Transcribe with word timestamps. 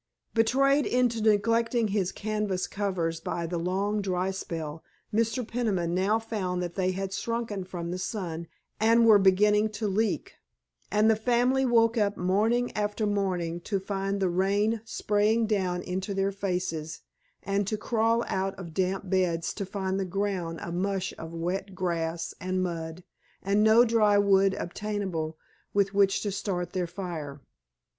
Betrayed 0.33 0.87
into 0.87 1.21
neglecting 1.21 1.89
his 1.89 2.11
canvas 2.11 2.65
covers 2.65 3.19
by 3.19 3.45
the 3.45 3.59
long 3.59 4.01
dry 4.01 4.31
spell 4.31 4.83
Mr. 5.13 5.47
Peniman 5.47 5.93
now 5.93 6.17
found 6.17 6.59
that 6.63 6.73
they 6.73 6.89
had 6.93 7.13
shrunken 7.13 7.63
from 7.63 7.91
the 7.91 7.99
sun 7.99 8.47
and 8.79 9.05
were 9.05 9.19
beginning 9.19 9.69
to 9.69 9.87
leak, 9.87 10.37
and 10.89 11.07
the 11.07 11.15
family 11.15 11.67
woke 11.67 11.97
morning 12.17 12.71
after 12.75 13.05
morning 13.05 13.59
to 13.61 13.79
find 13.79 14.19
the 14.19 14.27
rain 14.27 14.81
spraying 14.85 15.45
down 15.45 15.83
into 15.83 16.15
their 16.15 16.31
faces, 16.31 17.01
and 17.43 17.67
to 17.67 17.77
crawl 17.77 18.25
out 18.27 18.55
of 18.57 18.73
damp 18.73 19.07
beds 19.07 19.53
to 19.53 19.67
find 19.67 19.99
the 19.99 20.03
ground 20.03 20.57
a 20.63 20.71
mush 20.71 21.13
of 21.19 21.31
wet 21.31 21.75
grass 21.75 22.33
and 22.41 22.63
mud, 22.63 23.03
and 23.43 23.61
no 23.63 23.85
dry 23.85 24.17
wood 24.17 24.55
obtainable 24.55 25.37
with 25.75 25.93
which 25.93 26.21
to 26.21 26.31
start 26.31 26.73
their 26.73 26.87
fire. 26.87 27.39